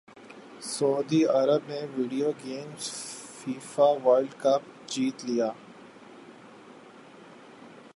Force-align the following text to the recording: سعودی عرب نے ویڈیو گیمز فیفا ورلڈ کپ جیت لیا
سعودی 0.61 1.23
عرب 1.33 1.69
نے 1.69 1.79
ویڈیو 1.95 2.31
گیمز 2.45 2.89
فیفا 3.37 3.89
ورلڈ 4.03 4.33
کپ 4.37 4.61
جیت 4.87 5.25
لیا 5.25 5.49